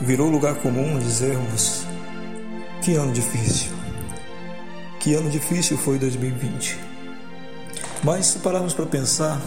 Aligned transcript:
virou 0.00 0.28
lugar 0.30 0.54
comum 0.56 0.98
dizermos: 0.98 1.84
que 2.82 2.94
ano 2.94 3.12
difícil. 3.12 3.72
Que 4.98 5.14
ano 5.14 5.30
difícil 5.30 5.78
foi 5.78 5.98
2020. 5.98 6.78
Mas 8.02 8.26
se 8.26 8.38
pararmos 8.38 8.72
para 8.72 8.86
pensar, 8.86 9.40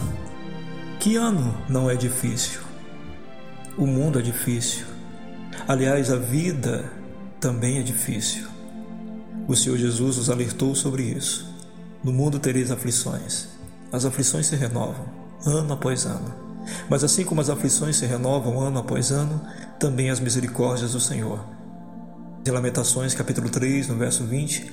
que 1.00 1.16
ano 1.16 1.54
não 1.68 1.90
é 1.90 1.94
difícil? 1.94 2.60
O 3.76 3.86
mundo 3.86 4.18
é 4.18 4.22
difícil. 4.22 4.86
Aliás, 5.66 6.10
a 6.10 6.16
vida 6.16 6.84
também 7.40 7.78
é 7.78 7.82
difícil. 7.82 8.46
O 9.46 9.54
Senhor 9.54 9.76
Jesus 9.76 10.16
nos 10.16 10.30
alertou 10.30 10.74
sobre 10.74 11.02
isso. 11.02 11.52
No 12.02 12.12
mundo 12.12 12.38
tereis 12.38 12.70
aflições. 12.70 13.48
As 13.92 14.04
aflições 14.04 14.46
se 14.46 14.56
renovam, 14.56 15.06
ano 15.44 15.74
após 15.74 16.06
ano. 16.06 16.34
Mas 16.88 17.04
assim 17.04 17.24
como 17.24 17.40
as 17.40 17.50
aflições 17.50 17.96
se 17.96 18.06
renovam 18.06 18.60
ano 18.60 18.78
após 18.78 19.10
ano, 19.10 19.40
também 19.78 20.10
as 20.10 20.20
misericórdias 20.20 20.92
do 20.92 21.00
Senhor. 21.00 21.44
Em 22.46 22.50
Lamentações, 22.50 23.14
capítulo 23.14 23.48
3, 23.48 23.88
no 23.88 23.96
verso 23.96 24.24
20, 24.24 24.70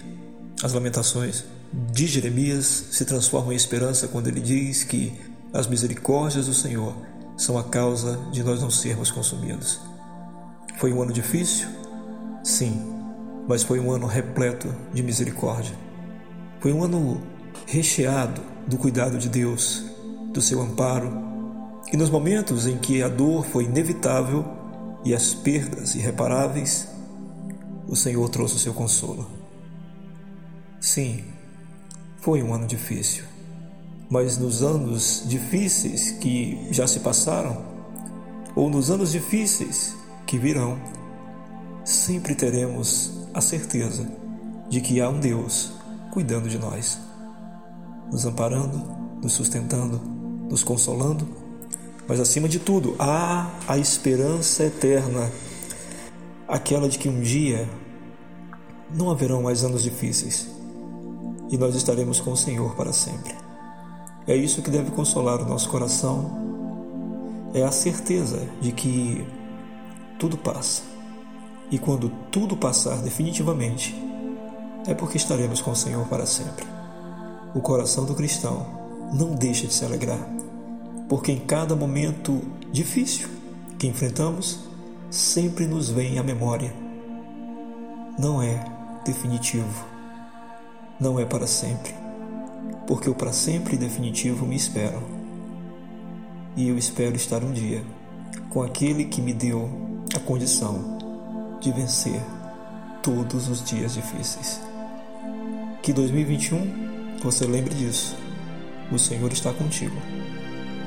as 0.64 0.74
lamentações 0.74 1.46
de 1.74 2.06
Jeremias 2.06 2.66
se 2.92 3.06
transformam 3.06 3.54
em 3.54 3.56
esperança 3.56 4.08
quando 4.08 4.28
ele 4.28 4.42
diz 4.42 4.84
que 4.84 5.20
as 5.54 5.68
misericórdias 5.68 6.48
do 6.48 6.54
Senhor 6.54 6.96
são 7.38 7.58
a 7.58 7.64
causa 7.64 8.20
de 8.32 8.44
nós 8.44 8.62
não 8.62 8.70
sermos 8.70 9.10
consumidos. 9.10 9.80
Foi 10.78 10.92
um 10.92 11.02
ano 11.02 11.14
difícil? 11.14 11.68
Sim, 12.44 12.94
mas 13.48 13.64
foi 13.64 13.80
um 13.80 13.92
ano 13.92 14.06
repleto 14.06 14.74
de 14.94 15.02
misericórdia. 15.02 15.76
Foi 16.60 16.72
um 16.72 16.84
ano 16.84 17.22
recheado 17.66 18.42
do 18.68 18.78
cuidado 18.78 19.18
de 19.18 19.30
Deus, 19.30 19.84
do 20.32 20.42
seu 20.42 20.62
amparo 20.62 21.12
e 21.92 21.98
nos 21.98 22.10
momentos 22.10 22.68
em 22.68 22.78
que 22.78 23.02
a 23.02 23.08
dor 23.08 23.46
foi 23.46 23.64
inevitável 23.64 24.46
e 25.04 25.14
as 25.16 25.34
perdas 25.34 25.96
irreparáveis, 25.96 26.88
o 27.88 27.96
Senhor 27.96 28.28
trouxe 28.30 28.56
o 28.56 28.60
seu 28.60 28.74
consolo. 28.74 29.28
Sim, 30.80 31.24
foi 32.20 32.42
um 32.44 32.54
ano 32.54 32.68
difícil, 32.68 33.24
mas 34.10 34.38
nos 34.38 34.62
anos 34.62 35.24
difíceis 35.28 36.12
que 36.12 36.68
já 36.72 36.88
se 36.88 37.00
passaram, 37.00 37.66
ou 38.56 38.70
nos 38.70 38.90
anos 38.92 39.12
difíceis 39.12 39.96
que 40.26 40.38
virão, 40.38 40.80
sempre 41.84 42.36
teremos 42.36 43.28
a 43.34 43.42
certeza 43.42 44.08
de 44.70 44.82
que 44.82 45.02
há 45.02 45.10
um 45.10 45.20
Deus 45.20 45.72
cuidando 46.12 46.50
de 46.50 46.58
nós, 46.58 47.00
nos 48.12 48.26
amparando, 48.26 48.78
nos 49.22 49.34
sustentando, 49.34 50.00
nos 50.50 50.64
consolando 50.64 51.41
mas 52.08 52.20
acima 52.20 52.50
de 52.50 52.60
tudo, 52.60 52.96
há 53.00 53.50
a 53.68 53.78
esperança 53.78 54.64
eterna, 54.64 55.32
aquela 56.48 56.90
de 56.90 56.98
que 56.98 57.08
um 57.08 57.22
dia 57.22 57.70
não 58.94 59.10
haverão 59.10 59.42
mais 59.44 59.64
anos 59.64 59.84
difíceis 59.84 60.48
e 61.50 61.58
nós 61.58 61.76
estaremos 61.76 62.20
com 62.20 62.32
o 62.32 62.38
Senhor 62.38 62.76
para 62.76 62.94
sempre. 62.94 63.36
É 64.28 64.36
isso 64.36 64.62
que 64.62 64.70
deve 64.70 64.92
consolar 64.92 65.42
o 65.42 65.46
nosso 65.46 65.70
coração, 65.70 66.32
é 67.54 67.64
a 67.64 67.72
certeza 67.72 68.48
de 68.62 68.72
que 68.72 69.26
tudo 70.18 70.38
passa. 70.38 70.84
E 71.70 71.78
quando 71.78 72.10
tudo 72.32 72.56
passar 72.56 73.02
definitivamente, 73.02 73.96
é 74.88 74.94
porque 74.94 75.18
estaremos 75.18 75.62
com 75.62 75.72
o 75.72 75.76
Senhor 75.76 76.06
para 76.08 76.26
sempre. 76.26 76.66
O 77.54 77.62
coração 77.62 78.06
do 78.06 78.16
cristão 78.16 78.66
não 79.14 79.36
deixa 79.36 79.68
de 79.68 79.74
se 79.74 79.84
alegrar 79.84 80.20
porque 81.12 81.34
em 81.34 81.40
cada 81.40 81.76
momento 81.76 82.42
difícil 82.72 83.28
que 83.78 83.86
enfrentamos, 83.86 84.62
sempre 85.10 85.68
nos 85.68 85.90
vem 85.90 86.18
à 86.18 86.24
memória. 86.24 86.74
Não 88.18 88.42
é 88.42 88.64
definitivo, 89.06 89.86
não 90.98 91.20
é 91.20 91.26
para 91.26 91.46
sempre, 91.46 91.94
porque 92.88 93.10
o 93.10 93.14
para 93.14 93.34
sempre 93.34 93.76
definitivo 93.76 94.46
me 94.46 94.56
espera. 94.56 94.98
E 96.56 96.70
eu 96.70 96.78
espero 96.78 97.18
estar 97.18 97.44
um 97.44 97.52
dia 97.52 97.84
com 98.50 98.64
aquele 98.64 99.04
que 99.04 99.22
me 99.22 99.34
deu 99.34 99.70
a 100.16 100.20
condição 100.20 100.98
de 101.60 101.74
vencer 101.74 102.22
todos 103.04 103.50
os 103.50 103.62
dias 103.62 103.96
difíceis. 103.96 104.62
Que 105.84 105.92
2021 105.92 107.20
você 107.22 107.46
lembre 107.46 107.76
disso. 107.76 108.16
O 108.90 108.98
Senhor 108.98 109.34
está 109.34 109.52
contigo 109.52 109.98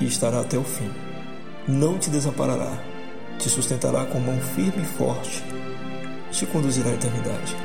e 0.04 0.06
estará 0.06 0.41
até 0.41 0.59
o 0.59 0.62
fim. 0.62 0.91
Não 1.66 1.98
te 1.98 2.10
desamparará, 2.10 2.78
te 3.38 3.48
sustentará 3.48 4.04
com 4.04 4.20
mão 4.20 4.38
firme 4.38 4.82
e 4.82 4.87
forte, 4.87 5.42
te 6.31 6.44
conduzirá 6.47 6.91
à 6.91 6.94
eternidade. 6.94 7.56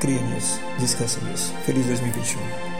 Cria 0.00 0.20
nisso, 0.20 0.60
descansa 0.78 1.20
nisso. 1.28 1.52
Feliz 1.66 1.86
2021. 1.86 2.73